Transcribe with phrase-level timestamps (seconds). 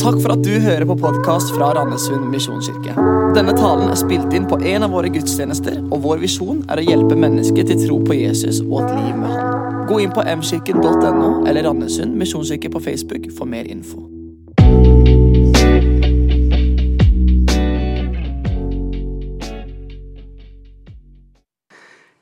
[0.00, 2.94] Takk for at du hører på podkast fra Randesund misjonskirke.
[3.36, 6.84] Denne talen er spilt inn på en av våre gudstjenester, og vår visjon er å
[6.86, 9.82] hjelpe mennesker til tro på Jesus og et liv med Han.
[9.90, 14.00] Gå inn på mkirken.no eller Randesund misjonskirke på Facebook for mer info.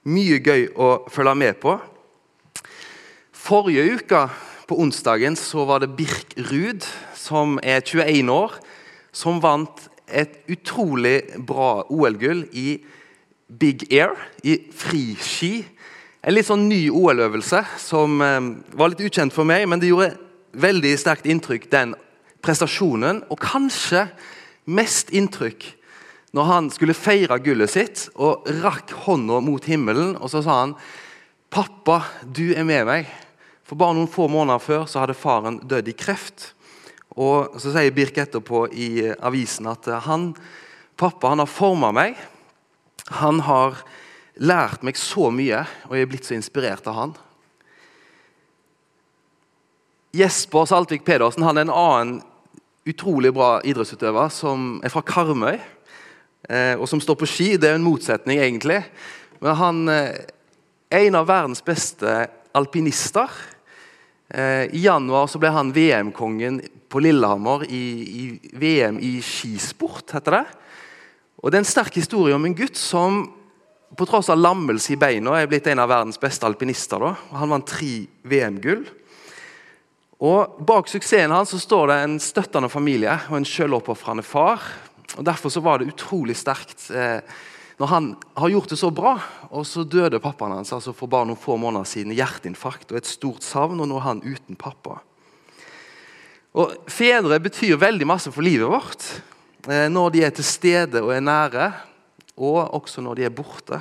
[0.02, 1.79] Mye gøy å følge med på.
[3.38, 4.26] Forrige uke,
[4.68, 6.84] på onsdagen, så var det Birk Ruud,
[7.29, 8.56] som er 21 år,
[9.12, 12.78] som vant et utrolig bra OL-gull i
[13.48, 14.14] Big Air,
[14.45, 15.62] i friski.
[16.24, 18.41] En litt sånn ny OL-øvelse som eh,
[18.77, 20.16] var litt ukjent for meg, men det gjorde
[20.59, 21.95] veldig sterkt inntrykk, den
[22.45, 23.23] prestasjonen.
[23.32, 24.06] Og kanskje
[24.68, 25.74] mest inntrykk
[26.37, 30.76] når han skulle feire gullet sitt og rakk hånda mot himmelen, og så sa han
[31.48, 33.06] 'Pappa, du er med meg'.
[33.65, 36.52] For bare noen få måneder før så hadde faren dødd i kreft.
[37.18, 40.30] Og Så sier Birk etterpå i avisen at han,
[40.98, 42.18] pappa han har forma meg.
[43.18, 43.80] Han har
[44.38, 47.16] lært meg så mye, og jeg er blitt så inspirert av han.
[50.15, 52.15] Jesper Saltvik Pedersen han er en annen
[52.88, 55.59] utrolig bra idrettsutøver som er fra Karmøy.
[56.48, 57.48] Eh, og som står på ski.
[57.60, 58.80] Det er en motsetning, egentlig.
[59.43, 60.24] Men han eh,
[60.88, 62.15] er en av verdens beste
[62.56, 63.28] alpinister.
[64.28, 70.44] Eh, I januar ble han VM-kongen på Lillehammer i, i, VM i skisport, heter det.
[71.41, 73.22] Og Det er en sterk historie om en gutt som
[73.97, 77.00] på tross av lammelse i beina er blitt en av verdens beste alpinister.
[77.00, 77.15] Da.
[77.41, 78.84] Han vant tre VM-gull.
[80.19, 84.65] Og Bak suksessen hans så står det en støttende familie og en selvoppofrende far.
[85.16, 87.22] Og Derfor så var det utrolig sterkt eh,
[87.78, 89.15] når han har gjort det så bra,
[89.54, 93.06] og så døde pappaen hans altså for bare noen få måneder siden hjerteinfarkt og et
[93.06, 94.98] stort savn, og nå er han uten pappa.
[96.59, 99.04] Og Fedre betyr veldig masse for livet vårt
[99.71, 101.69] eh, når de er til stede og er nære,
[102.38, 103.78] og også når de er borte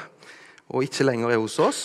[0.67, 1.81] og ikke lenger er hos oss.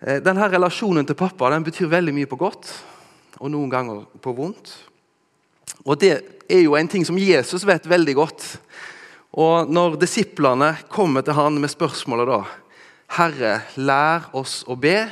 [0.00, 2.70] Eh, denne Relasjonen til pappa den betyr veldig mye på godt,
[3.40, 4.72] og noen ganger på vondt.
[5.84, 6.14] Og Det
[6.48, 8.44] er jo en ting som Jesus vet veldig godt.
[9.34, 12.42] Og Når disiplene kommer til han med spørsmålet da,
[13.10, 15.10] 'Herre, lær oss å be',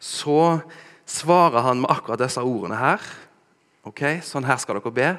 [0.00, 0.60] så
[1.06, 3.00] svarer han med akkurat disse ordene her.
[3.84, 5.18] Ok, Sånn her skal dere be.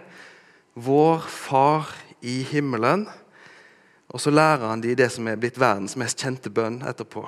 [0.76, 1.90] Vår Far
[2.22, 3.08] i himmelen.
[4.10, 7.26] Og så lærer han de det som er blitt verdens mest kjente bønn etterpå.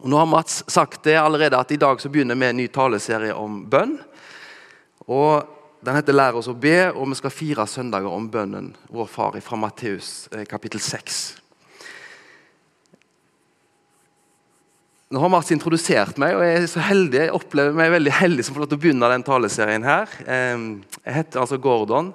[0.00, 2.66] Og nå har Mats sagt det allerede at i dag så begynner vi en ny
[2.68, 3.96] taleserie om bønn.
[5.08, 5.55] Og
[5.86, 9.36] den heter 'Lær oss å be', og vi skal fire søndager om bønnen vår far
[9.40, 11.36] fra Matteus eh, kapittel 6.
[15.14, 18.42] Nå har Mats introdusert meg, og jeg er så heldig, jeg opplever meg veldig heldig
[18.42, 20.10] som får lov til å begynne den taleserien her.
[20.26, 22.10] Jeg heter altså Gordon,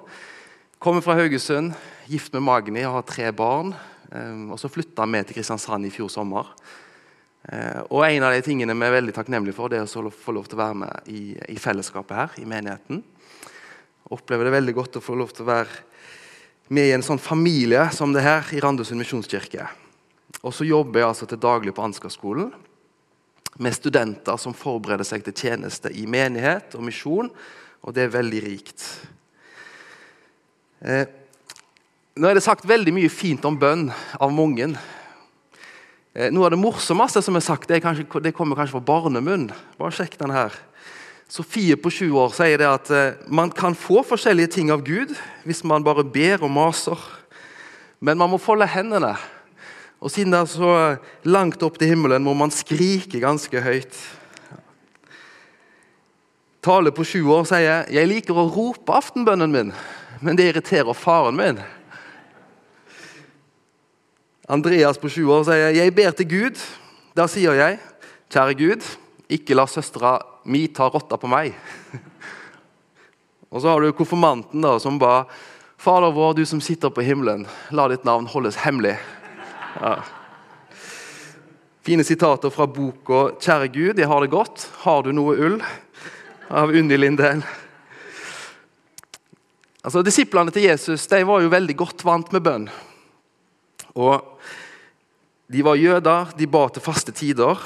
[0.76, 1.72] kommer fra Haugesund,
[2.12, 3.72] gift med Magni og har tre barn.
[4.52, 6.52] Og Så flytta vi til Kristiansand i fjor sommer.
[7.48, 10.36] Eh, og En av de tingene vi er veldig takknemlige for, det er å få
[10.36, 13.00] lov til å være med i, i fellesskapet her, i menigheten
[14.12, 15.80] opplever det veldig godt å få lov til å være
[16.72, 19.66] med i en sånn familie som det her i Randesund misjonskirke.
[20.42, 22.52] Og så jobber jeg altså til daglig på Ansgarskolen
[23.60, 27.28] med studenter som forbereder seg til tjeneste i menighet og misjon,
[27.82, 28.86] og det er veldig rikt.
[30.80, 31.04] Eh,
[32.16, 34.70] nå er det sagt veldig mye fint om bønn av mange.
[36.12, 39.50] Eh, noe av det morsomste som er sagt, det, kanskje, det kommer kanskje fra barnemunn.
[39.78, 40.56] Bare sjekk den her.
[41.32, 45.14] Sofie på 20 år sier det at eh, man kan få forskjellige ting av Gud
[45.46, 46.98] hvis man bare ber og maser.
[48.04, 49.14] Men man må folde hendene.
[50.02, 50.72] Og siden det er så
[51.24, 53.96] langt opp til himmelen, må man skrike ganske høyt.
[56.62, 59.70] Tale på 20 år sier jeg liker å rope aftenbønnen min,
[60.20, 61.62] men det irriterer faren min.
[64.52, 66.60] Andreas på 20 år sier jeg ber til Gud.
[67.16, 67.80] Da sier jeg,
[68.34, 68.92] kjære Gud,
[69.34, 71.54] ikke la søstera mi ta rotta på meg.
[73.52, 75.24] Og så har du konfirmanten da, som ba
[75.82, 77.42] Fader vår, du som sitter på himmelen,
[77.74, 78.94] la ditt navn holdes hemmelig.
[79.80, 79.96] Ja.
[81.82, 84.68] Fine sitater fra boka 'Kjære Gud, jeg har det godt.
[84.86, 85.62] Har du noe ull?'
[86.48, 87.42] av Unni Lindell.
[89.82, 92.68] Altså, Disiplene til Jesus de var jo veldig godt vant med bønn.
[93.96, 94.38] Og
[95.52, 97.58] De var jøder, de ba til faste tider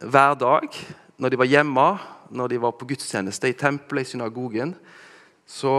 [0.00, 0.70] hver dag
[1.18, 1.88] når de var hjemme
[2.34, 4.74] når de var på gudstjeneste i tempelet, i synagogen,
[5.46, 5.74] så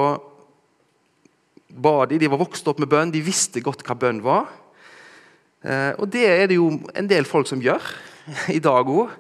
[1.70, 2.20] ba de.
[2.22, 4.48] De var vokst opp med bønn, de visste godt hva bønn var.
[5.66, 7.84] Eh, og det er det jo en del folk som gjør
[8.58, 9.12] i dag òg.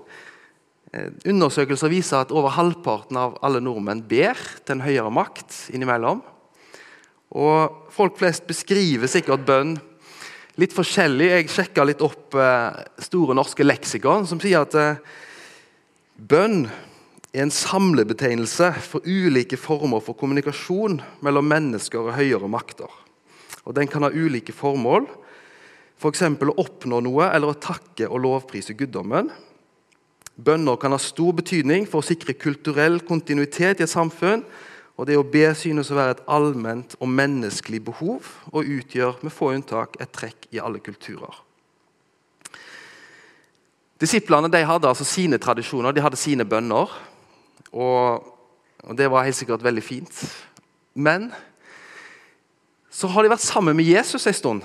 [0.94, 6.24] Eh, undersøkelser viser at over halvparten av alle nordmenn ber til en høyere makt innimellom.
[7.36, 9.78] Og Folk flest beskriver sikkert bønn
[10.60, 11.30] litt forskjellig.
[11.32, 14.76] Jeg sjekka litt opp eh, Store norske leksikon, som sier at
[16.16, 16.66] bønn
[17.36, 22.92] er en samlebetegnelse for ulike former for kommunikasjon mellom mennesker og høyere makter.
[23.66, 25.08] Og Den kan ha ulike formål,
[26.00, 26.24] f.eks.
[26.38, 29.32] For å oppnå noe eller å takke og lovprise guddommen.
[30.36, 34.44] Bønner kan ha stor betydning for å sikre kulturell kontinuitet i et samfunn.
[34.96, 39.36] Og Det å be synes å være et allment og menneskelig behov og utgjør med
[39.36, 41.45] få unntak et trekk i alle kulturer.
[44.02, 46.92] Disiplene de hadde altså sine tradisjoner, de hadde sine bønner.
[47.72, 48.26] Og,
[48.84, 50.20] og det var helt sikkert veldig fint.
[50.96, 51.30] Men
[52.92, 54.62] så har de vært sammen med Jesus en stund,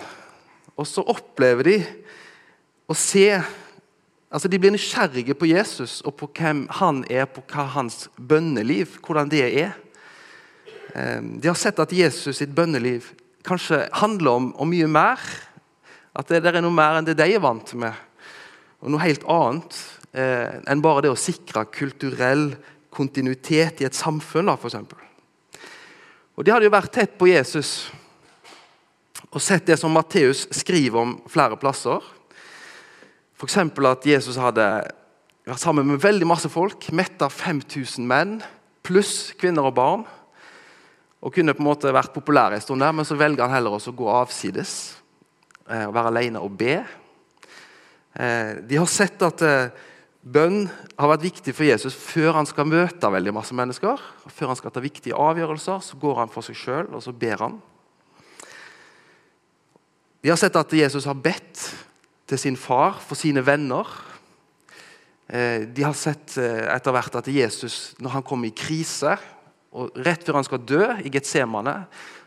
[0.78, 1.80] og så opplever de
[2.90, 3.26] å se
[4.30, 8.92] Altså De blir nysgjerrige på Jesus og på hvem han er, på hva hans bønneliv
[9.02, 9.72] hvordan det er.
[10.94, 13.08] Ehm, de har sett at Jesus sitt bønneliv
[13.42, 15.18] kanskje handler om, om mye mer.
[16.14, 17.98] At det, er noe mer enn det de er vant med.
[18.80, 19.76] Og noe helt annet
[20.16, 22.54] eh, enn bare det å sikre kulturell
[22.90, 24.48] kontinuitet i et samfunn.
[24.50, 25.00] Da, eksempel.
[26.36, 27.90] og De hadde jo vært tett på Jesus
[29.30, 32.02] og sett det som Matteus skriver om flere plasser.
[33.38, 33.58] F.eks.
[33.62, 34.64] at Jesus hadde
[35.46, 38.40] vært sammen med veldig masse folk, metta 5000 menn,
[38.82, 40.02] pluss kvinner og barn.
[41.20, 43.76] Og kunne på en måte vært populær en stund der, men så velger han heller
[43.76, 44.74] å gå avsides.
[45.68, 46.80] Eh, og være alene og be.
[48.14, 49.70] Eh, de har sett at eh,
[50.20, 50.66] Bønn
[50.98, 54.00] har vært viktig for Jesus før han skal møte veldig masse mennesker.
[54.28, 57.46] Før han skal ta viktige avgjørelser, så går han for seg sjøl og så ber
[57.46, 57.56] han.
[60.20, 61.62] De har sett at Jesus har bedt
[62.28, 63.88] til sin far for sine venner.
[65.30, 69.16] Eh, de har sett etter hvert at Jesus, når han kommer i krise,
[69.70, 71.76] og rett før han skal dø i Getsemane,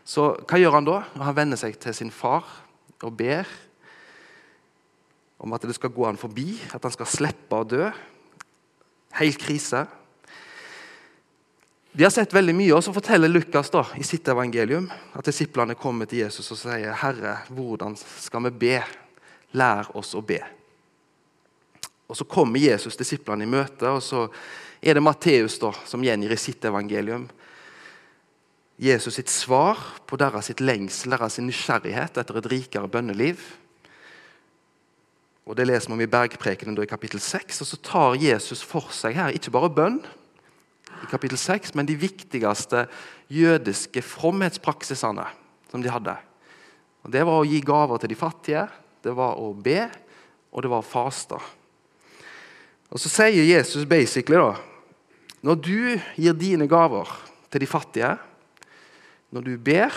[0.04, 0.98] så hva gjør han da?
[1.20, 2.48] Han vender seg til sin far
[3.04, 3.46] og ber
[5.44, 7.90] om at det skal gå han forbi, at han skal slippe å dø.
[9.20, 9.84] Helt krise.
[11.92, 15.76] De har sett veldig mye, og så forteller Lukas da, i sitt evangelium at disiplene
[15.78, 18.82] kommer til Jesus og sier, 'Herre, hvordan skal vi be?
[19.52, 20.42] Lær oss å be.'
[22.08, 24.28] Og Så kommer Jesus disiplene i møte, og så
[24.82, 27.28] er det Matteus da, som gjengir i sitt evangelium
[28.76, 33.38] Jesus sitt svar på deres sitt lengsel, deres nysgjerrighet etter et rikere bønneliv.
[35.44, 37.60] Og Det leser vi om i Bergprekenen i kapittel 6.
[37.60, 39.98] Og så tar Jesus for seg her ikke bare bønn,
[41.02, 42.86] i kapittel 6, men de viktigste
[43.28, 45.26] jødiske fromhetspraksisene
[45.70, 46.14] som de hadde.
[47.04, 48.64] Og Det var å gi gaver til de fattige,
[49.04, 49.84] det var å be,
[50.54, 51.36] og det var å faste.
[52.88, 54.54] Og Så sier Jesus basically da
[55.44, 57.10] Når du gir dine gaver
[57.50, 58.16] til de fattige,
[59.30, 59.92] når du ber,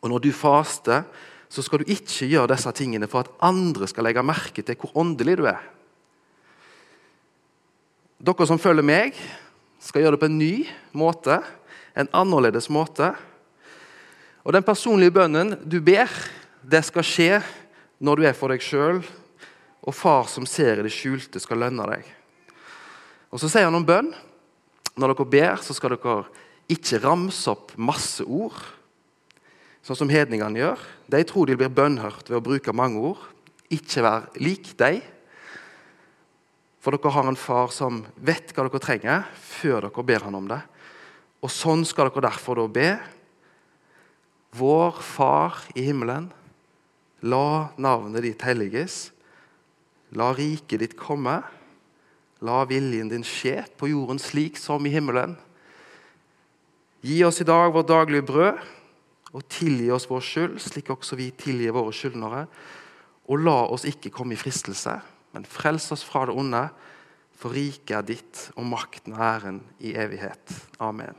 [0.00, 1.02] og når du faster,
[1.48, 4.94] så skal du ikke gjøre disse tingene for at andre skal legge merke til hvor
[5.04, 5.62] åndelig du er.
[8.24, 9.18] Dere som følger meg,
[9.84, 10.54] skal gjøre det på en ny
[10.96, 11.42] måte,
[11.94, 13.12] en annerledes måte.
[14.44, 16.08] Og Den personlige bønnen du ber,
[16.64, 17.42] det skal skje
[18.00, 19.02] når du er for deg sjøl,
[19.84, 22.06] og far som ser i det skjulte, skal lønne deg.
[23.28, 24.14] Og Så sier han om bønn.
[24.96, 26.22] Når dere ber, så skal dere
[26.70, 28.56] ikke ramse opp masse ord
[29.84, 30.84] sånn som hedningene gjør.
[31.12, 33.24] De tror de blir bønnhørt ved å bruke mange ord.
[33.72, 35.02] Ikke vær lik dem.
[36.80, 40.48] For dere har en far som vet hva dere trenger, før dere ber han om
[40.48, 40.60] det.
[41.44, 42.90] Og sånn skal dere derfor da be.
[44.56, 46.30] Vår Far i himmelen.
[47.24, 49.08] La navnet ditt helliges.
[50.16, 51.40] La riket ditt komme.
[52.44, 55.36] La viljen din skje på jorden slik som i himmelen.
[57.04, 58.64] Gi oss i dag vårt daglige brød
[59.34, 62.44] og tilgi oss vår skyld, slik også vi tilgir våre skyldnere.
[63.26, 64.94] Og la oss ikke komme i fristelse,
[65.34, 66.62] men frels oss fra det onde.
[67.34, 70.54] For riket er ditt, og makten og æren i evighet.
[70.78, 71.16] Amen.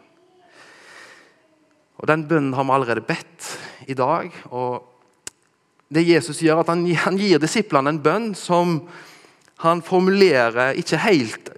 [2.00, 3.50] Og Den bønnen har vi allerede bedt
[3.88, 4.31] i dag.
[4.51, 4.91] og
[5.89, 8.79] det Jesus gjør, at han, han gir disiplene en bønn som
[9.62, 11.51] han formulerer ikke helt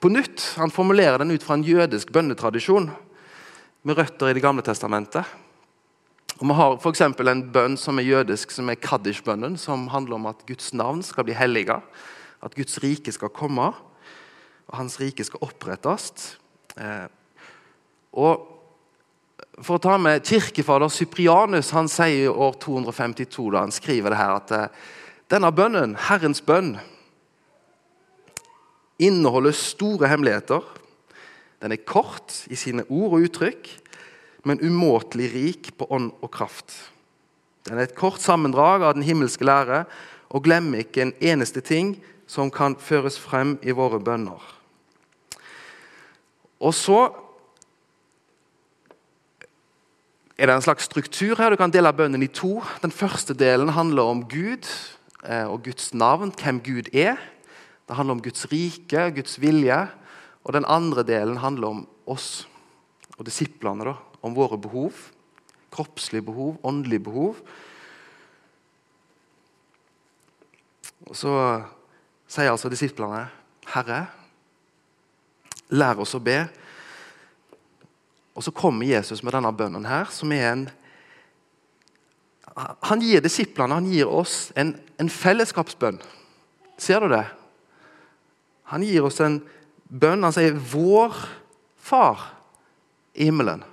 [0.00, 0.54] på nytt.
[0.56, 2.88] Han formulerer den ut fra en jødisk bønnetradisjon
[3.86, 5.26] med røtter i Det gamle testamentet.
[6.36, 7.00] Og Vi har f.eks.
[7.00, 11.24] en bønn som er jødisk, som er Kaddish-bønnen, som handler om at Guds navn skal
[11.24, 11.78] bli helliga,
[12.44, 13.70] at Guds rike skal komme,
[14.66, 16.36] og Hans rike skal opprettes.
[16.76, 17.08] Eh,
[18.12, 18.52] og
[19.64, 24.18] For å ta med kirkefader Cyprianus, han sier i år 252 da han skriver det
[24.20, 24.82] her, at eh,
[25.32, 26.74] denne bønnen, Herrens bønn,
[29.00, 30.60] inneholder store hemmeligheter.
[31.64, 33.72] Den er kort i sine ord og uttrykk
[34.46, 36.70] men umåtelig rik på ånd og kraft.
[37.66, 39.84] Den er et kort sammendrag av den himmelske lære
[40.30, 41.96] og glemmer ikke en eneste ting
[42.30, 44.38] som kan føres frem i våre bønner.
[46.62, 47.00] Og så
[50.36, 51.50] er det en slags struktur her.
[51.50, 52.60] Du kan dele bønnen i to.
[52.82, 54.68] Den første delen handler om Gud
[55.24, 57.18] eh, og Guds navn, hvem Gud er.
[57.86, 59.86] Det handler om Guds rike, Guds vilje.
[60.44, 62.46] Og den andre delen handler om oss
[63.16, 63.84] og disiplene.
[63.84, 64.92] da, Om våre behov.
[65.72, 67.36] Kroppslige behov, åndelige behov.
[71.06, 71.32] Og Så
[72.26, 73.28] sier altså disiplene,
[73.66, 74.06] 'Herre,
[75.68, 76.48] lær oss å be.'
[78.34, 80.70] Og Så kommer Jesus med denne bønnen her, som er en
[82.82, 85.98] Han gir disiplene han gir oss en, en fellesskapsbønn.
[86.78, 87.26] Ser du det?
[88.62, 89.42] Han gir oss en
[89.90, 90.22] bønn.
[90.22, 91.12] Han sier 'Vår
[91.76, 92.32] Far
[93.14, 93.64] i himmelen'.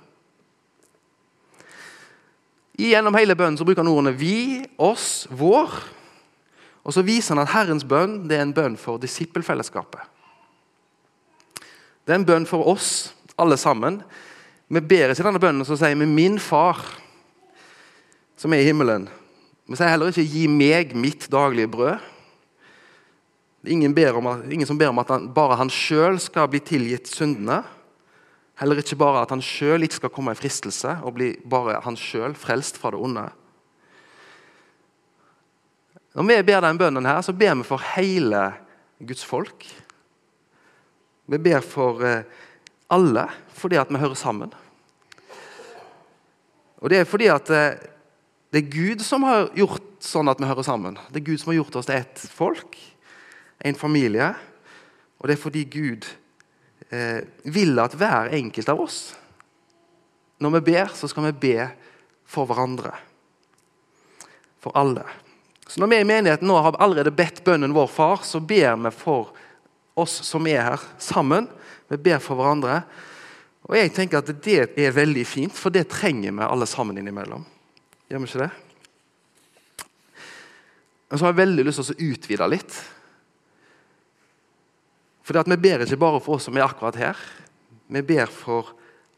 [2.78, 5.74] Gjennom hele bønnen så bruker han ordene 'vi', 'oss', 'vår'.
[6.84, 10.00] Og så viser han at Herrens bønn det er en bønn for disippelfellesskapet.
[12.04, 14.02] Det er en bønn for oss alle sammen.
[14.68, 17.00] Vi ber ikke denne bønnen så sier vi 'min far',
[18.36, 19.08] som er i himmelen.
[19.68, 22.00] Vi sier heller ikke 'gi meg mitt daglige brød'.
[23.66, 27.08] Ingen, ber at, ingen som ber om at han, bare han sjøl skal bli tilgitt
[27.08, 27.62] syndene.
[28.60, 31.96] Heller ikke bare at han sjøl ikke skal komme i fristelse og bli bare han
[31.98, 33.24] sjøl frelst fra det onde.
[36.14, 38.52] Når vi ber den bønnen, her, så ber vi for hele
[39.02, 39.66] Guds folk.
[41.26, 42.22] Vi ber for eh,
[42.90, 44.52] alle fordi at vi hører sammen.
[46.78, 47.80] Og Det er fordi at eh,
[48.52, 50.98] det er Gud som har gjort sånn at vi hører sammen.
[51.10, 52.76] Det er Gud som har gjort oss til ett folk,
[53.64, 54.28] en familie.
[55.18, 56.06] Og det er fordi Gud
[56.90, 58.98] vil at hver enkelt av oss
[60.38, 61.66] Når vi ber, så skal vi be
[62.28, 62.92] for hverandre.
[64.60, 65.04] For alle.
[65.66, 68.92] Så Når vi i menigheten nå har allerede bedt bønnen vår far, så ber vi
[68.94, 69.32] for
[69.94, 71.48] oss som er her sammen.
[71.88, 72.82] Vi ber for hverandre.
[73.64, 77.46] Og jeg tenker at Det er veldig fint, for det trenger vi alle sammen innimellom.
[78.10, 78.50] Gjør vi ikke det?
[81.08, 82.76] Men så har jeg veldig lyst til å utvide litt.
[85.24, 87.20] For Vi ber ikke bare for oss som er akkurat her.
[87.88, 88.74] Vi ber for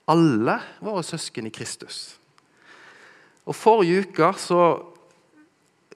[0.07, 2.17] alle våre søsken i Kristus.
[3.47, 4.61] Og Forrige uke så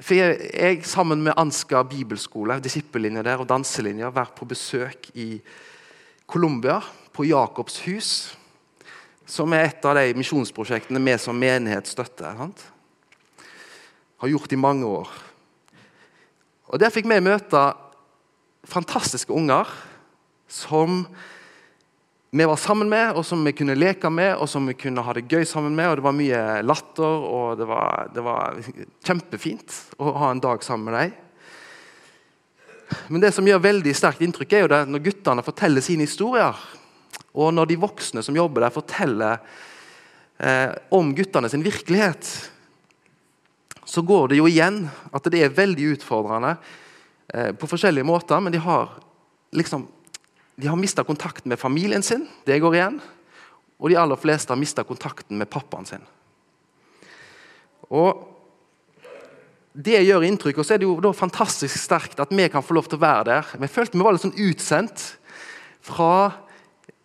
[0.01, 5.41] fikk jeg, jeg sammen med Ansgar bibelskole, disippellinja der og danselinja, vært på besøk i
[6.27, 6.81] Colombia,
[7.15, 8.13] på Jakobs hus
[9.31, 12.39] som er et av de misjonsprosjektene vi som menighet støtter.
[14.19, 15.11] Har gjort i mange år.
[16.71, 17.63] Og Der fikk vi møte
[18.67, 19.71] fantastiske unger
[20.51, 21.07] som
[22.31, 25.15] vi var sammen med, og som vi kunne leke med og som vi kunne ha
[25.17, 25.89] det gøy sammen med.
[25.89, 28.61] og Det var mye latter, og det var, det var
[29.07, 31.19] kjempefint å ha en dag sammen med dem.
[33.11, 36.55] Men det som gjør veldig sterkt inntrykk, er jo det når guttene forteller sine historier.
[37.35, 39.39] Og når de voksne som jobber der, forteller
[40.39, 42.31] eh, om guttene sin virkelighet,
[43.87, 46.57] så går det jo igjen at det er veldig utfordrende
[47.35, 48.43] eh, på forskjellige måter.
[48.43, 48.99] Men de har
[49.55, 49.87] liksom
[50.61, 52.27] de har mista kontakten med familien sin.
[52.45, 52.99] Det går igjen.
[53.81, 56.05] Og de aller fleste har mista kontakten med pappaen sin.
[57.89, 58.27] Og
[59.71, 62.89] Det gjør inntrykk, og så er det jo fantastisk sterkt at vi kan få lov
[62.91, 63.51] til å være der.
[63.63, 65.05] Vi følte vi var litt sånn utsendt
[65.87, 66.33] fra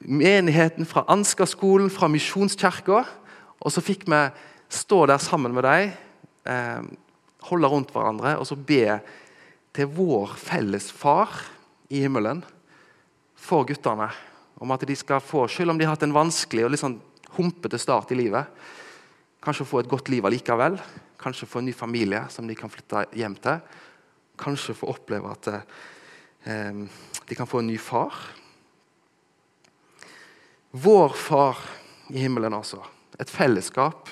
[0.02, 3.04] menigheten, fra Ansgar-skolen, fra Misjonskirka.
[3.62, 4.24] Og så fikk vi
[4.74, 5.94] stå der sammen med dem,
[6.50, 6.82] eh,
[7.52, 8.98] holde rundt hverandre og så be
[9.72, 11.30] til vår felles far
[11.94, 12.42] i himmelen
[13.36, 14.10] for guttene.
[14.62, 17.00] Om at de skal få, selv om de har hatt en vanskelig og litt sånn
[17.36, 18.48] humpete start i livet,
[19.44, 20.80] kanskje få et godt liv allikevel.
[21.22, 23.60] Kanskje få en ny familie som de kan flytte hjem til.
[24.40, 26.82] Kanskje få oppleve at eh,
[27.28, 28.16] de kan få en ny far.
[30.76, 31.60] Vår Far
[32.10, 32.82] i himmelen, altså.
[33.20, 34.10] Et fellesskap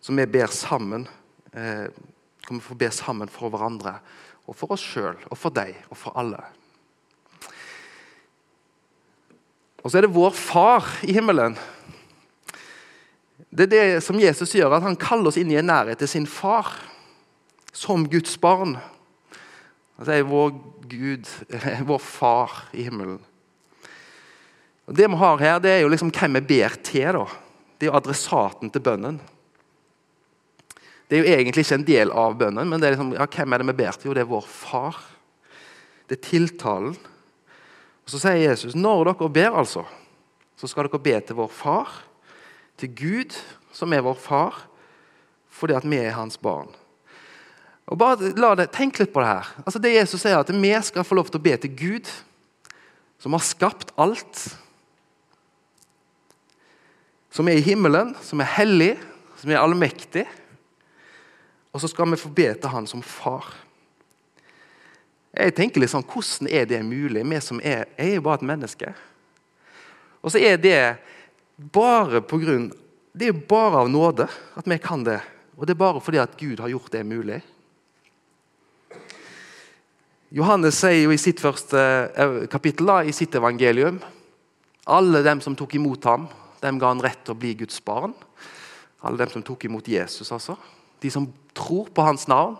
[0.00, 1.08] som vi ber sammen.
[1.52, 1.88] Eh,
[2.46, 3.96] kommer får be sammen for hverandre
[4.46, 6.38] og for oss sjøl og for deg og for alle.
[9.86, 11.54] Og så er det vår Far i himmelen.
[13.54, 16.10] Det er det som Jesus gjør, at han kaller oss inn i en nærhet til
[16.10, 16.72] sin far.
[17.70, 18.74] Som Guds barn.
[19.96, 20.50] Han sier vår
[20.90, 21.30] Gud,
[21.86, 23.20] vår Far i himmelen.
[24.90, 27.20] Og Det vi har her, det er jo liksom hvem vi ber til.
[27.20, 27.24] da.
[27.78, 29.20] Det er jo adressaten til bønnen.
[31.06, 33.52] Det er jo egentlig ikke en del av bønnen, men det er liksom, ja, hvem
[33.52, 34.10] er det vi ber til?
[34.10, 34.98] Jo, det er vår far.
[36.10, 36.96] Det er tiltalen.
[38.06, 39.82] Og Så sier Jesus når dere ber, altså,
[40.56, 42.02] så skal dere be til vår far.
[42.76, 43.32] til Gud,
[43.72, 44.66] som er vår far,
[45.48, 46.68] fordi at vi er hans barn.
[47.86, 49.48] Og bare det, Tenk litt på det her.
[49.64, 52.10] Altså det Jesus sier at Vi skal få lov til å be til Gud,
[53.18, 54.58] som har skapt alt.
[57.30, 58.98] Som er i himmelen, som er hellig,
[59.40, 60.26] som er allmektig.
[61.72, 63.54] Og så skal vi få be til Han som far.
[65.36, 67.24] Jeg tenker litt sånn, Hvordan er det mulig?
[67.28, 68.94] Vi som er, jeg er bare et menneske.
[70.24, 70.78] Og så er det
[71.72, 72.70] bare på grunn,
[73.16, 75.20] det er bare av nåde at vi kan det.
[75.56, 77.40] Og det er bare fordi at Gud har gjort det mulig.
[80.36, 84.00] Johannes sier jo i sitt første eh, kapittel i sitt evangelium
[84.86, 86.28] alle dem som tok imot ham,
[86.62, 88.12] dem ga han rett til å bli Guds barn.
[89.02, 90.54] Alle dem som tok imot Jesus, altså.
[91.02, 91.26] De som
[91.56, 92.54] tror på hans navn.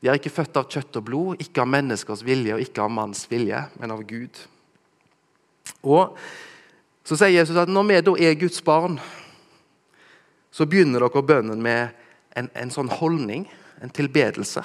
[0.00, 2.92] De er ikke født av kjøtt og blod, ikke av menneskers vilje og ikke av
[2.94, 4.44] manns vilje, men av Gud.
[5.82, 6.16] Og
[7.08, 8.98] Så sier Jesus at når vi da er Guds barn,
[10.52, 11.94] så begynner dere bønnen med
[12.36, 13.46] en, en sånn holdning,
[13.80, 14.60] en tilbedelse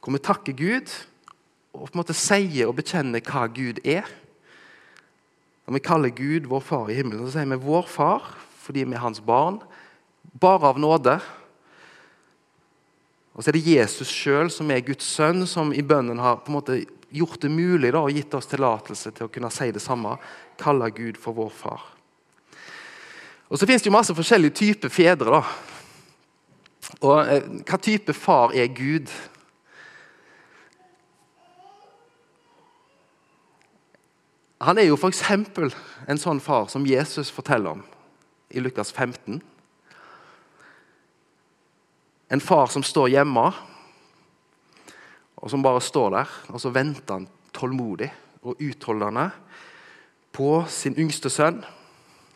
[0.00, 0.92] hvor vi takker Gud
[1.74, 4.06] og på en måte sier og bekjenner hva Gud er.
[5.66, 8.30] Når vi kaller Gud vår far i himmelen, så sier vi 'vår far'
[8.64, 9.60] fordi vi er hans barn.
[10.40, 11.20] Bare av nåde.
[13.40, 16.52] Og så er det Jesus sjøl som er Guds sønn, som i bønnen har på
[16.52, 16.74] en måte
[17.08, 20.12] gjort det mulig da, og gitt oss tillatelse til å kunne si det samme.
[20.60, 21.86] Kalle Gud for vår far.
[23.48, 25.40] Og Så finnes det jo masse forskjellige typer fedre.
[25.40, 25.40] da.
[27.00, 29.08] Og eh, Hva type far er Gud?
[34.60, 35.24] Han er jo f.eks.
[35.32, 37.86] en sånn far som Jesus forteller om
[38.52, 39.40] i Lukas 15.
[42.30, 43.46] En far som står hjemme,
[45.40, 46.34] og som bare står der.
[46.54, 48.10] Og så venter han tålmodig
[48.46, 49.30] og utholdende
[50.32, 51.60] på sin yngste sønn,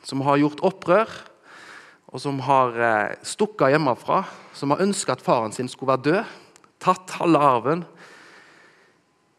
[0.05, 1.13] som har gjort opprør,
[2.11, 6.35] og som har eh, stukket hjemmefra, som har ønska at faren sin skulle være død,
[6.85, 7.87] tatt halve arven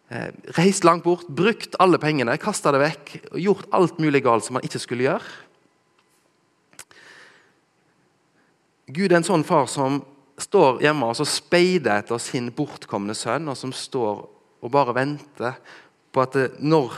[0.08, 4.46] Eh, reist langt bort, brukt alle pengene, kasta det vekk og gjort alt mulig galt
[4.46, 5.32] som han ikke skulle gjøre.
[8.94, 10.04] Gud er en sånn far som
[10.42, 14.26] står hjemme og speider etter sin bortkomne sønn, og som står
[14.66, 15.60] og bare venter
[16.12, 16.96] på at det, når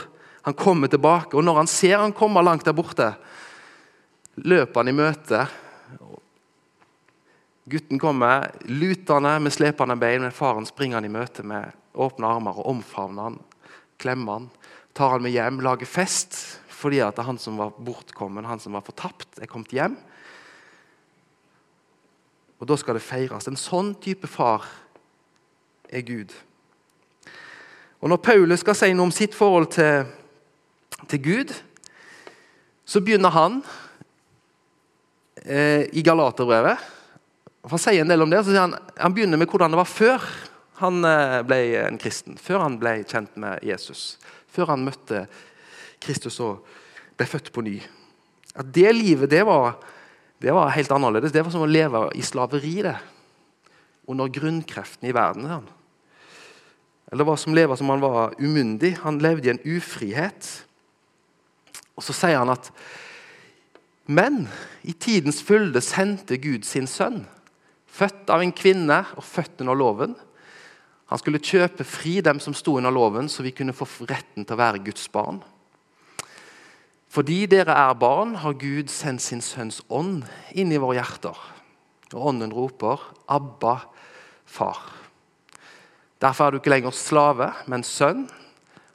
[0.48, 3.12] han kommer tilbake, og når han ser han kommer langt der borte,
[4.38, 5.42] løper han i møte.
[7.68, 12.62] Gutten kommer lutende med slepende bein, men faren springer han i møte med åpne armer
[12.62, 13.38] og omfavner han,
[14.00, 14.48] klemmer han,
[14.96, 16.38] tar han med hjem, lager fest
[16.78, 19.96] fordi at han som var bortkommen, han som var fortapt, er kommet hjem.
[22.58, 23.46] Og Da skal det feires.
[23.46, 24.66] En sånn type far
[25.88, 26.34] er Gud.
[28.00, 30.06] Og Når Paulus skal si noe om sitt forhold til,
[31.10, 31.54] til Gud,
[32.88, 33.60] så begynner han
[35.44, 36.78] eh, i Galaterbrevet.
[37.68, 40.24] Han sier en del om det, så han, han begynner med hvordan det var før
[40.78, 44.16] han eh, ble en kristen, før han ble kjent med Jesus.
[44.48, 45.26] Før han møtte
[46.02, 46.62] Kristus og
[47.18, 47.76] ble født på ny.
[48.58, 49.76] At det livet det var,
[50.38, 51.32] det var helt annerledes.
[51.34, 52.82] Det var som å leve i slaveri.
[52.82, 52.96] det,
[54.06, 55.44] Under grunnkreftene i verden.
[55.50, 55.66] Han.
[57.10, 58.96] Eller det var som å leve som han var umyndig.
[59.02, 60.48] Han levde i en ufrihet.
[61.96, 62.70] Og Så sier han at
[64.06, 64.48] Men
[64.82, 67.26] i tidens fylde sendte Gud sin sønn,
[67.84, 70.14] født av en kvinne og født under loven
[71.08, 74.56] han skulle kjøpe fri dem som sto under loven, så vi kunne få retten til
[74.56, 75.40] å være Guds barn.
[77.08, 81.38] Fordi dere er barn, har Gud sendt sin sønns ånd inn i våre hjerter.
[82.12, 83.78] Og ånden roper 'Abba,
[84.44, 84.92] far'.
[86.20, 88.28] Derfor er du ikke lenger slave, men sønn.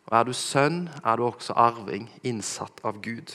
[0.05, 3.31] Og er du sønn, er du også arving, innsatt av Gud.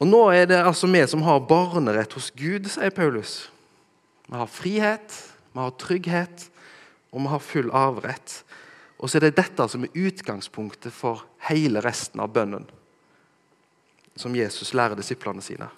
[0.00, 3.50] Og Nå er det altså vi som har barnerett hos Gud, sier Paulus.
[4.28, 5.16] Vi har frihet,
[5.52, 6.46] vi har trygghet,
[7.12, 8.44] og vi har full arvrett.
[9.00, 12.66] Og så er det dette som er utgangspunktet for hele resten av bønnen
[14.20, 15.70] som Jesus lærer disiplene sine.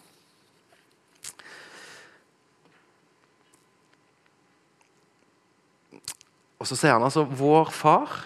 [6.58, 8.24] Og så sier han altså 'vår far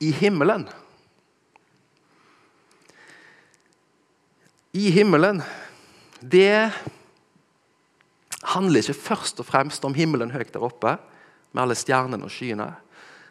[0.00, 0.68] i himmelen'.
[4.72, 5.42] I himmelen,
[6.20, 6.72] det
[8.42, 10.98] handler ikke først og fremst om himmelen høyt der oppe
[11.52, 12.74] med alle stjernene og skyene.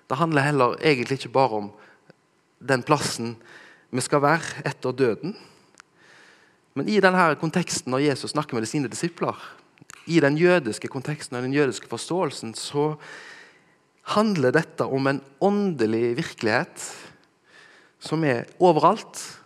[0.10, 1.70] Det handler heller egentlig ikke bare om
[2.60, 3.36] den plassen
[3.92, 5.36] vi skal være etter døden.
[6.76, 9.38] Men i denne konteksten når Jesus snakker med sine disipler,
[10.06, 12.94] i den jødiske konteksten og den jødiske forståelsen, så
[14.14, 16.84] handler dette om en åndelig virkelighet
[18.00, 19.42] som er overalt.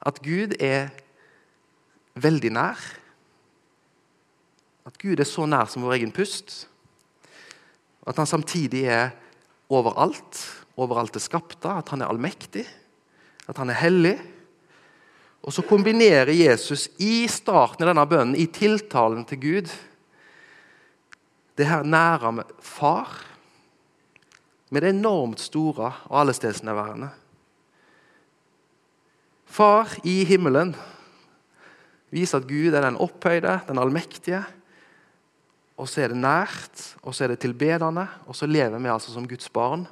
[0.00, 0.88] at Gud er
[2.14, 2.78] veldig nær.
[4.86, 6.68] At Gud er så nær som vår egen pust.
[8.08, 9.10] At han samtidig er
[9.70, 10.42] overalt,
[10.76, 11.70] overalt det skapte.
[11.70, 12.66] At han er allmektig,
[13.48, 14.16] at han er hellig.
[15.40, 19.72] Og så kombinerer Jesus i starten av denne bønnen, i tiltalen til Gud,
[21.56, 23.08] det her nære med far
[24.70, 27.10] med det enormt store og allestedsnærværende.
[29.50, 30.76] Far i himmelen
[32.14, 34.44] viser at Gud er den opphøyde, den allmektige.
[35.80, 39.14] Og så er det nært, og så er det tilbedende, og så lever vi altså
[39.14, 39.86] som Guds barn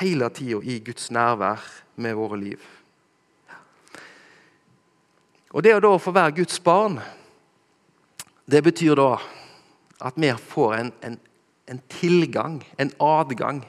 [0.00, 1.60] hele tida i Guds nærvær
[1.96, 2.64] med våre liv.
[5.52, 6.98] Og Det å da få være Guds barn,
[8.46, 9.16] det betyr da
[10.04, 11.20] at vi får en, en,
[11.68, 13.62] en tilgang, en adgang.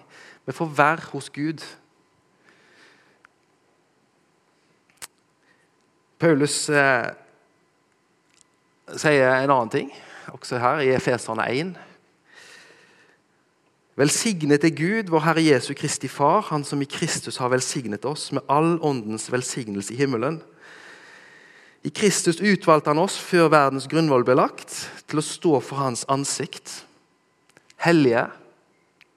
[0.45, 1.63] Vi får være hos Gud.
[6.19, 7.07] Paulus eh,
[8.97, 9.91] sier en annen ting,
[10.33, 11.75] også her i Efeserne 1.
[13.97, 18.31] Velsignet er Gud, vår Herre Jesu Kristi Far, Han som i Kristus har velsignet oss
[18.31, 20.41] med all åndens velsignelse i himmelen.
[21.83, 24.75] I Kristus utvalgte han oss før verdens grunnvoll ble lagt,
[25.07, 26.83] til å stå for hans ansikt,
[27.81, 28.27] hellige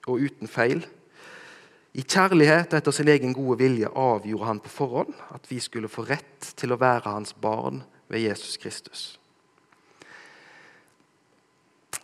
[0.07, 0.81] og uten feil.
[1.93, 6.07] I kjærlighet etter sin egen gode vilje avgjorde han på forhånd at vi skulle få
[6.09, 9.20] rett til å være hans barn ved Jesus Kristus.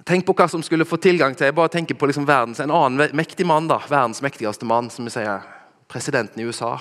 [0.08, 2.72] Tenk på hva som skulle få tilgang til Jeg bare tenker på liksom verdens, En
[2.72, 5.44] annen mektig mann, da, verdens mektigste mann, som vi sier,
[5.92, 6.78] presidenten i USA.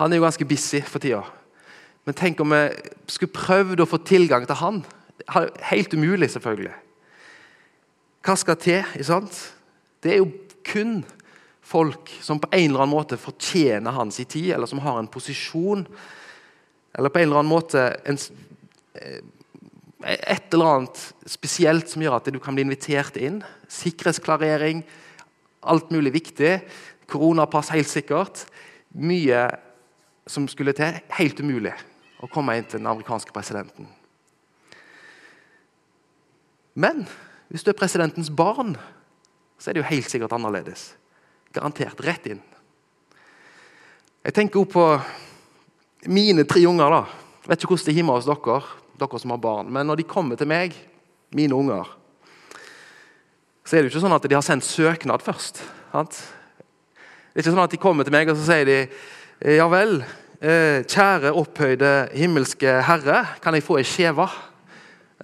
[0.00, 1.22] Han er jo ganske busy for tida.
[2.04, 2.62] Men tenk om vi
[3.12, 4.80] skulle prøvd å få tilgang til han.
[5.70, 6.72] Helt umulig, selvfølgelig.
[8.24, 8.80] Hva skal til?
[8.94, 9.38] ikke sant?
[10.02, 10.32] Det er jo
[10.64, 11.02] kun
[11.64, 15.86] folk som på en eller annen måte fortjener hans tid, eller som har en posisjon,
[16.94, 18.18] eller på en eller annen måte en,
[18.96, 19.20] eh,
[20.04, 23.40] et eller annet spesielt som gjør at du kan bli invitert inn.
[23.72, 24.82] Sikkerhetsklarering,
[25.64, 26.58] alt mulig viktig.
[27.10, 28.44] Koronapass, helt sikkert.
[28.94, 29.46] Mye
[30.28, 31.00] som skulle til.
[31.16, 31.74] Helt umulig
[32.22, 33.88] å komme inn til den amerikanske presidenten.
[36.74, 37.04] Men
[37.52, 38.74] hvis du er presidentens barn,
[39.58, 40.94] så er det jo helt sikkert annerledes.
[41.54, 42.40] Garantert rett inn.
[44.24, 44.86] Jeg tenker også på
[46.10, 46.90] mine tre unger.
[46.90, 47.04] da.
[47.44, 49.70] Jeg vet ikke hvordan det er hjemme hos dere, dere som har barn.
[49.72, 50.74] Men når de kommer til meg,
[51.34, 51.88] mine unger,
[53.64, 55.62] så er det jo ikke sånn at de har sendt søknad først.
[55.90, 56.18] Sant?
[56.94, 58.76] Det er ikke sånn at de kommer til meg og så sier de,
[59.56, 59.96] ja vel,
[60.38, 64.28] eh, kjære opphøyde himmelske Herre, kan jeg få ei skjeve?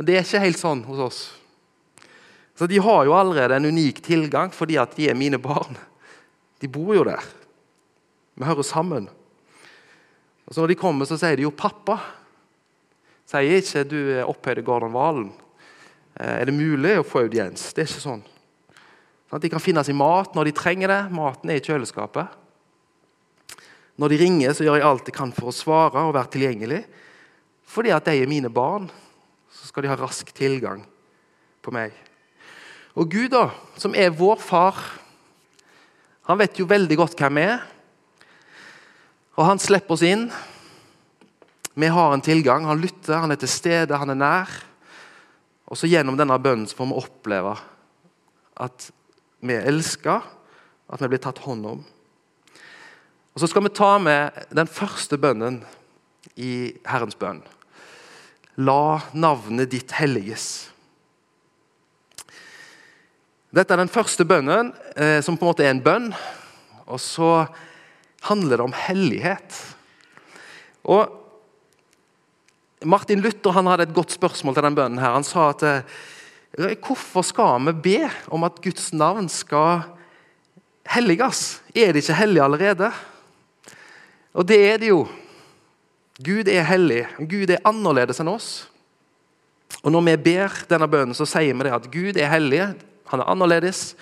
[0.01, 1.21] Det er ikke helt sånn hos oss.
[2.59, 5.79] Så De har jo allerede en unik tilgang fordi at de er mine barn.
[6.61, 7.23] De bor jo der.
[8.37, 9.09] Vi hører sammen.
[10.45, 12.01] Og så Når de kommer, så sier de jo 'pappa'.
[13.31, 15.31] Sier ikke 'du er opphøyde Gordon Valen'.
[16.19, 17.73] Eh, er det mulig å få audiens?
[17.73, 18.25] Det er ikke sånn.
[19.31, 21.13] sånn de kan finne sin mat når de trenger det.
[21.13, 22.27] Maten er i kjøleskapet.
[23.97, 26.85] Når de ringer, så gjør jeg alt jeg kan for å svare og være tilgjengelig.
[27.65, 28.91] Fordi at de er mine barn,
[29.51, 30.85] så skal de ha rask tilgang
[31.63, 31.93] på meg.
[32.97, 34.75] Og Gud, da, som er vår far
[36.31, 37.63] han vet jo veldig godt hvem vi er.
[39.35, 40.29] Og han slipper oss inn.
[41.75, 42.65] Vi har en tilgang.
[42.65, 44.57] Han lytter, han er til stede, han er nær.
[45.71, 47.55] Og så Gjennom denne bønnen får vi oppleve
[48.61, 48.91] at
[49.41, 50.19] vi er elska,
[50.91, 51.85] at vi blir tatt hånd om.
[53.31, 55.63] Og Så skal vi ta med den første bønnen
[56.37, 57.41] i Herrens bønn.
[58.59, 60.69] La navnet ditt helliges.
[63.55, 66.11] Dette er den første bønnen, eh, som på en måte er en bønn.
[66.87, 67.47] Og så
[68.27, 69.57] handler det om hellighet.
[70.85, 71.20] Og
[72.81, 74.99] Martin Luther hadde et godt spørsmål til den bønnen.
[74.99, 75.13] her.
[75.13, 79.83] Han sa at eh, hvorfor skal vi be om at Guds navn skal
[80.89, 81.61] helliges?
[81.77, 82.91] Er det ikke hellig allerede?
[84.33, 85.07] Og det er det jo.
[86.25, 87.07] Gud er hellig.
[87.19, 88.69] Gud er annerledes enn oss.
[89.83, 92.65] Og Når vi ber denne bønnen, så sier vi det at Gud er hellig.
[93.13, 93.95] Han er annerledes.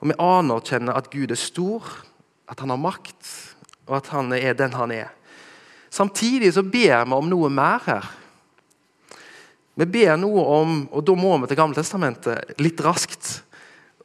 [0.00, 1.84] Og vi anerkjenner at Gud er stor,
[2.48, 3.32] at han har makt,
[3.88, 5.08] og at han er den han er.
[5.90, 8.08] Samtidig så ber vi om noe mer her.
[9.78, 13.44] Vi ber noe om, og da må vi til Gamle Testamentet litt raskt.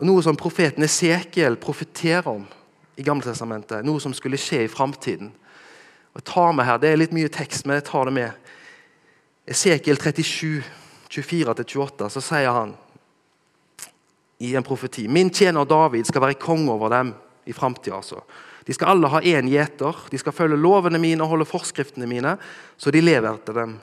[0.05, 2.43] Noe som profeten Esekiel profeterer om
[2.95, 3.81] i Gamle Testamentet.
[3.85, 5.31] Noe som skulle skje i framtiden.
[6.13, 8.49] Det er litt mye tekst, men jeg tar det med.
[9.49, 10.61] Esekiel 37,
[11.09, 12.75] 24-28, så sier han
[14.43, 15.07] i en profeti.
[15.07, 17.13] Min tjener David skal være konge over dem
[17.49, 17.97] i framtida.
[17.97, 18.21] Altså.
[18.63, 22.37] De skal alle ha én gjeter, de skal følge lovene mine og holde forskriftene mine,
[22.77, 23.73] så de lever etter dem.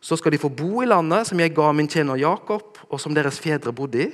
[0.00, 3.14] Så skal de få bo i landet som jeg ga min tjener Jakob, og som
[3.14, 4.08] deres fedre bodde i.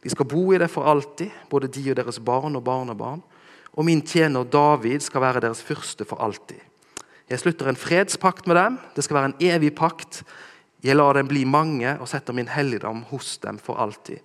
[0.00, 3.22] De skal bo i det for alltid, både de og deres barn og barnebarn.
[3.76, 6.58] Og min tjener David skal være deres fyrste for alltid.
[7.30, 8.78] Jeg slutter en fredspakt med dem.
[8.96, 10.22] Det skal være en evig pakt.
[10.82, 14.18] Jeg lar dem bli mange og setter min helligdom hos dem for alltid.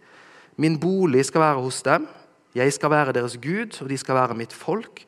[0.58, 2.08] Min bolig skal være hos dem.
[2.56, 5.04] Jeg skal være deres Gud, og de skal være mitt folk.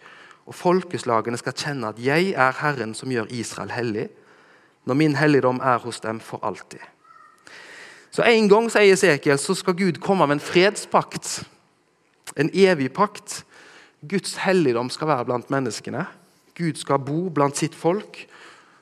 [0.48, 4.08] Og folkeslagene skal kjenne at jeg er Herren som gjør Israel hellig,
[4.88, 6.84] når min helligdom er hos dem for alltid.
[8.12, 11.44] Så En gang sier Esekiel, så skal Gud komme med en fredspakt.
[12.36, 13.44] En evig pakt.
[14.10, 16.06] Guds helligdom skal være blant menneskene.
[16.58, 18.28] Gud skal bo blant sitt folk.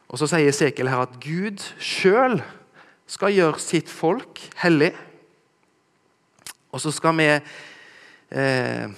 [0.08, 2.42] Og Så sier Esekiel her at Gud sjøl
[3.08, 4.94] skal gjøre sitt folk hellig.
[6.72, 7.30] Og så skal vi
[8.30, 8.90] eh,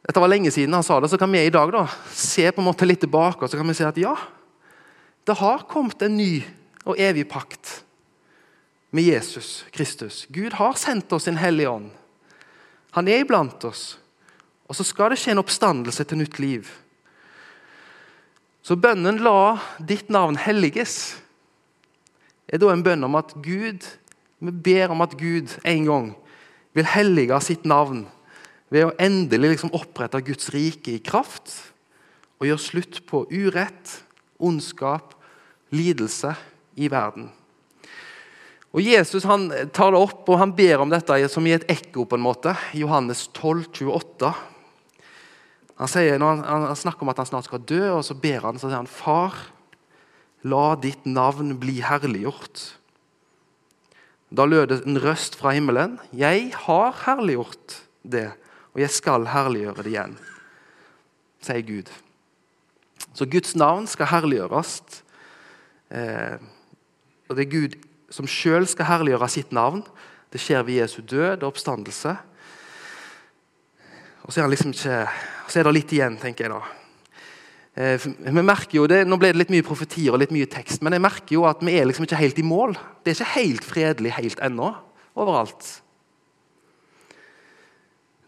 [0.00, 2.62] Dette var lenge siden han sa det, så kan vi i dag da, se på
[2.62, 4.16] en måte litt tilbake og så kan vi si at ja,
[5.28, 6.40] det har kommet en ny
[6.82, 7.84] og evig pakt
[8.90, 10.24] med Jesus Kristus.
[10.28, 11.90] Gud har sendt oss sin Hellige Ånd.
[12.90, 13.98] Han er iblant oss.
[14.66, 16.70] Og så skal det skje en oppstandelse til nytt liv.
[18.62, 21.16] Så bønnen 'La ditt navn helliges'
[22.48, 23.86] er da en bønn om at Gud
[24.40, 26.06] Vi ber om at Gud en gang
[26.76, 28.04] vil hellige sitt navn
[28.70, 31.52] ved å endelig liksom opprette Guds rike i kraft
[32.40, 33.98] og gjøre slutt på urett,
[34.40, 35.16] ondskap,
[35.74, 36.32] lidelse
[36.80, 37.28] i verden.
[38.70, 42.06] Og Jesus han tar det opp og han ber om dette som i et ekko.
[42.06, 42.54] på en måte.
[42.72, 44.30] Johannes 12, 28.
[45.80, 48.60] Han, sier, han, han, snakker om at han snart skal dø, og så ber han
[48.60, 49.34] så sier han, Far,
[50.44, 52.79] la ditt navn bli herliggjort.
[54.30, 55.98] Da lød det en røst fra himmelen.
[56.14, 58.28] Jeg har herliggjort det,
[58.74, 60.16] og jeg skal herliggjøre det igjen,
[61.42, 61.90] sier Gud.
[63.14, 64.76] Så Guds navn skal herliggjøres.
[65.90, 66.38] Eh,
[67.28, 67.78] og det er Gud
[68.10, 69.82] som sjøl skal herliggjøre sitt navn.
[70.30, 72.14] Det skjer ved Jesu død og oppstandelse.
[74.22, 75.00] Og så er, liksom ikke,
[75.50, 76.79] så er det litt igjen, tenker jeg da.
[77.80, 80.82] Eh, vi merker jo det, Nå ble det litt mye profetier og litt mye tekst,
[80.84, 82.74] men jeg merker jo at vi er liksom ikke helt i mål.
[83.00, 84.74] Det er ikke helt fredelig helt ennå
[85.16, 85.68] overalt.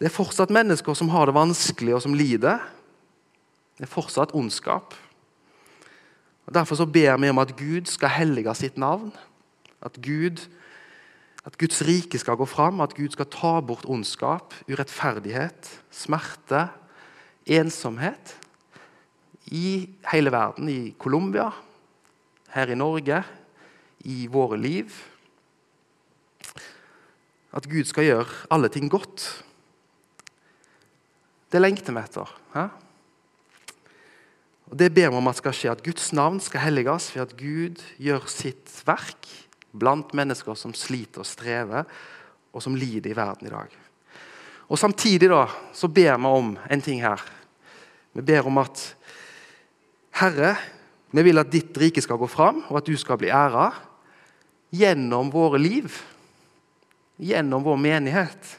[0.00, 2.64] Det er fortsatt mennesker som har det vanskelig og som lider.
[3.76, 4.96] Det er fortsatt ondskap.
[6.46, 9.12] Og Derfor så ber vi om at Gud skal hellige sitt navn.
[9.82, 10.40] At, Gud,
[11.44, 16.68] at Guds rike skal gå fram, at Gud skal ta bort ondskap, urettferdighet, smerte,
[17.46, 18.38] ensomhet
[19.52, 20.68] i hele verden.
[20.68, 21.50] I Colombia,
[22.54, 23.22] her i Norge,
[24.08, 24.92] i våre liv.
[27.52, 29.26] At Gud skal gjøre alle ting godt.
[31.52, 32.32] Det lengter vi etter.
[32.54, 32.64] Hæ?
[34.72, 37.36] Og Det ber vi om at skal skje, at Guds navn skal helliges ved at
[37.36, 39.28] Gud gjør sitt verk
[39.76, 41.84] blant mennesker som sliter og strever,
[42.52, 43.68] og som lider i verden i dag.
[44.72, 45.44] Og Samtidig da,
[45.76, 47.20] så ber vi om en ting her.
[48.16, 48.94] Vi ber om at
[50.20, 50.56] Herre,
[51.12, 53.70] vi vil at ditt rike skal gå fram, og at du skal bli æra
[54.72, 55.92] gjennom våre liv,
[57.20, 58.56] gjennom vår menighet.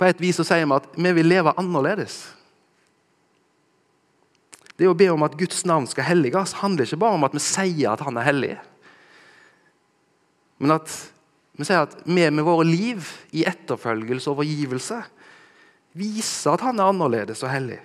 [0.00, 2.22] På et vis så sier vi at vi vil leve annerledes.
[4.80, 7.42] Det å be om at Guds navn skal helliges, handler ikke bare om at vi
[7.44, 8.54] sier at han er hellig.
[10.60, 10.88] Men at
[11.60, 13.04] vi sier at vi med våre liv
[13.36, 15.02] i etterfølgelse og overgivelse
[16.00, 17.80] viser at han er annerledes og hellig.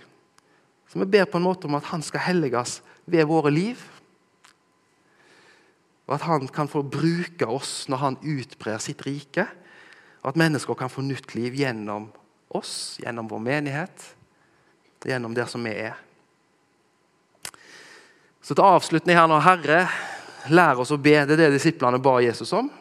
[0.96, 3.82] Så vi ber på en måte om at han skal helliges ved våre liv.
[6.08, 9.44] Og at han kan få bruke oss når han utbrer sitt rike.
[10.24, 12.08] Og at mennesker kan få nytt liv gjennom
[12.48, 14.08] oss, gjennom vår menighet,
[15.04, 16.00] gjennom der som vi er.
[18.40, 19.84] Så til avslutning her nå, Herre,
[20.48, 21.18] lær oss å be.
[21.28, 22.72] Det er det disiplene ba Jesus om.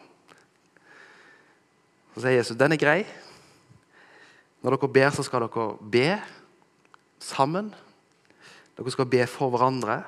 [2.15, 2.99] Så sier Jesus den er grei.
[4.63, 6.13] Når dere ber, så skal dere be
[7.19, 7.75] sammen.
[8.75, 10.01] Dere skal be for hverandre.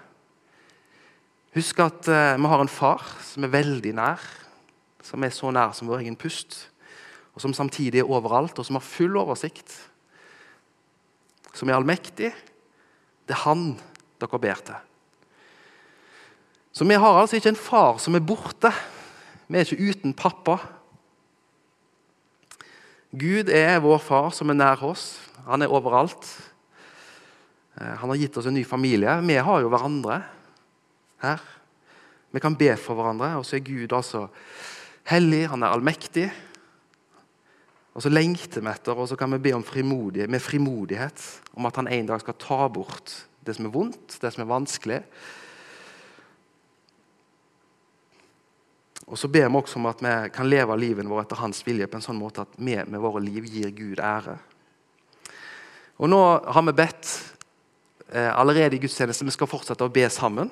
[1.56, 4.24] Husk at uh, vi har en far som er veldig nær.
[5.04, 6.66] Som er så nær som vår egen pust.
[7.38, 9.72] Og som samtidig er overalt, og som har full oversikt.
[11.56, 12.34] Som er allmektig.
[13.28, 13.72] Det er han
[14.20, 14.84] dere ber til.
[16.78, 18.70] Så vi har altså ikke en far som er borte.
[19.48, 20.60] Vi er ikke uten pappa.
[23.18, 25.16] Gud er vår far som er nær oss.
[25.48, 26.28] Han er overalt.
[27.82, 29.20] Eh, han har gitt oss en ny familie.
[29.22, 30.22] Vi har jo hverandre
[31.24, 31.42] her.
[32.34, 34.28] Vi kan be for hverandre, og så er Gud altså
[35.08, 36.28] hellig, han er allmektig.
[37.98, 41.24] Og så lengter vi etter, og så kan vi be om frimodighet, med frimodighet
[41.58, 43.16] om at han en dag skal ta bort
[43.48, 45.00] det som er vondt, det som er vanskelig.
[49.08, 51.88] Og så ber vi også om at vi kan leve livet vårt etter hans vilje
[51.88, 54.36] på en sånn måte at vi med våre liv gir Gud ære.
[55.98, 57.14] Og Nå har vi bedt
[58.08, 59.28] allerede i gudstjenesten.
[59.28, 60.52] Vi skal fortsette å be sammen.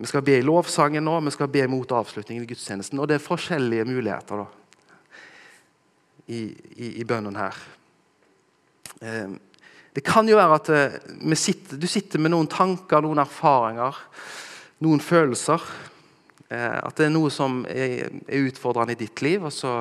[0.00, 3.00] Vi skal be i lovsangen nå, vi skal be mot avslutningen i gudstjenesten.
[3.00, 4.42] Og det er forskjellige muligheter.
[4.42, 4.60] da
[6.30, 6.40] i,
[6.76, 7.56] i, i bønnen her.
[9.00, 9.30] Eh,
[9.96, 13.98] det kan jo være at eh, sitter, du sitter med noen tanker, noen erfaringer,
[14.84, 15.64] noen følelser.
[16.50, 18.12] Eh, at det er noe som er
[18.44, 19.74] utfordrende i ditt liv, og så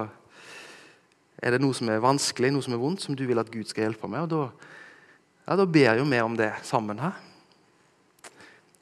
[1.40, 3.70] er det noe som er vanskelig, noe som er vondt, som du vil at Gud
[3.70, 4.26] skal hjelpe med.
[4.26, 4.76] og Da,
[5.50, 7.18] ja, da ber jo vi om det sammen her.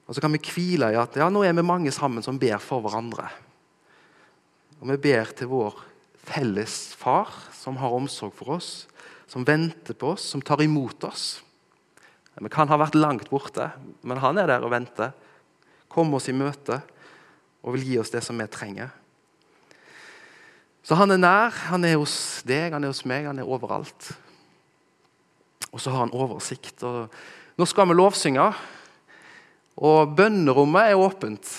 [0.07, 2.59] Og Så kan vi hvile i at ja, nå er vi mange sammen som ber
[2.63, 3.29] for hverandre.
[4.81, 5.79] Og vi ber til vår
[6.27, 8.87] felles far som har omsorg for oss,
[9.31, 11.39] som venter på oss, som tar imot oss.
[12.37, 13.71] Vi kan ha vært langt borte,
[14.03, 15.15] men han er der og venter.
[15.89, 16.81] Kommer oss i møte
[17.63, 18.91] og vil gi oss det som vi trenger.
[20.83, 21.55] Så han er nær.
[21.71, 24.11] Han er hos deg, han er hos meg, han er overalt.
[25.73, 26.83] Og så har han oversikt.
[26.87, 28.47] Og nå skal vi lovsynge,
[29.77, 31.49] og bønnerommet er åpent.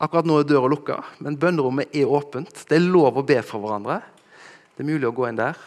[0.00, 2.62] Akkurat nå er døra lukka, men bønnerommet er åpent.
[2.68, 3.98] Det er lov å be for hverandre.
[4.76, 5.58] Det er mulig å gå inn der.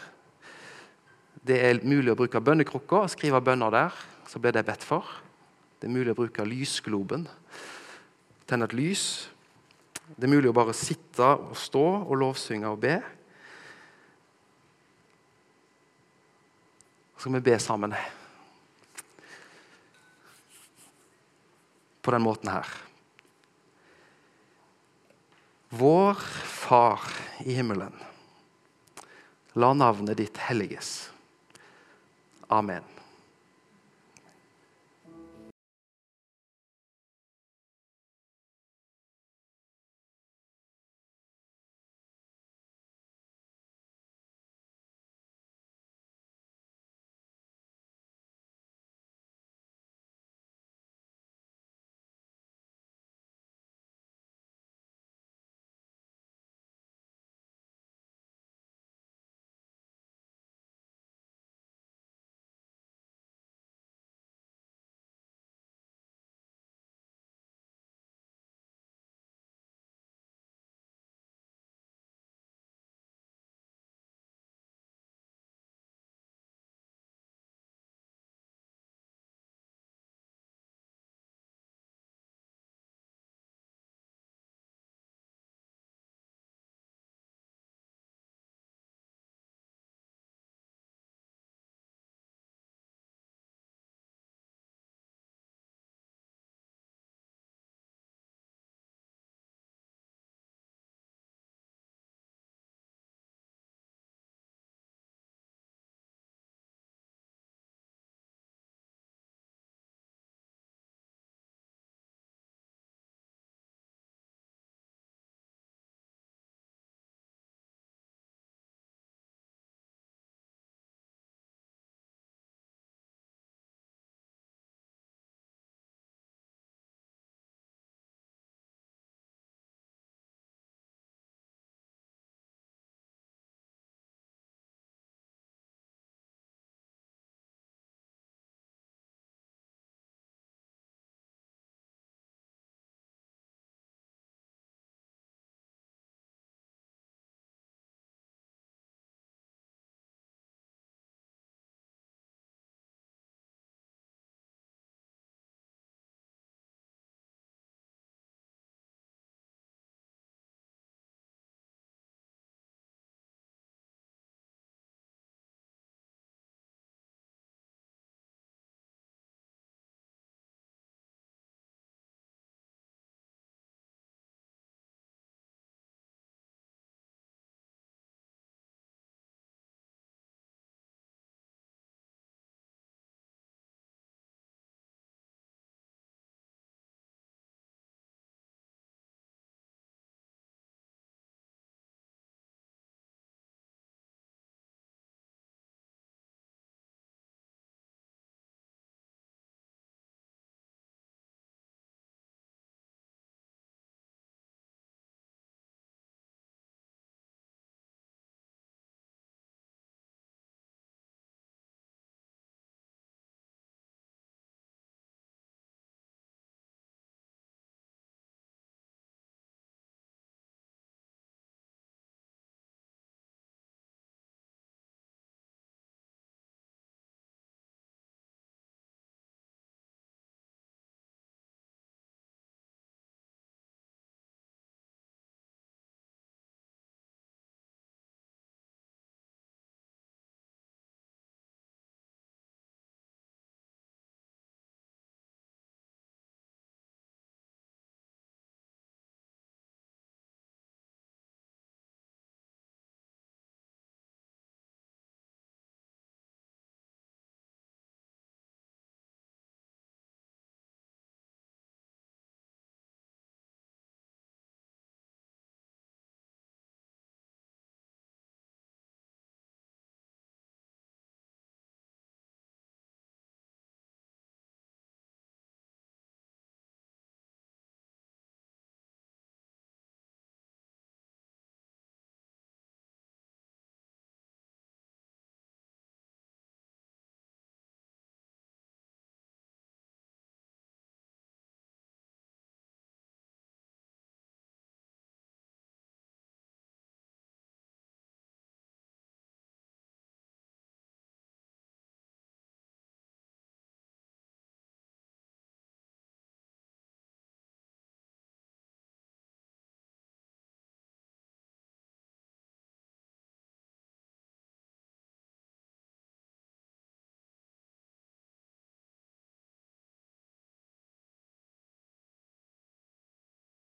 [1.44, 4.00] Det er mulig å bruke bønnekrukka og skrive bønner der.
[4.26, 5.04] Så blir det bedt for.
[5.78, 7.26] Det er mulig å bruke lysgloben.
[8.48, 9.04] Tenne et lys.
[10.16, 12.96] Det er mulig å bare sitte og stå og lovsynge og be.
[17.24, 17.94] Skal vi be sammen
[22.02, 22.66] på den måten her.
[25.68, 27.00] Vår Far
[27.38, 27.96] i himmelen.
[29.52, 31.12] La navnet ditt helliges.
[32.46, 32.93] Amen.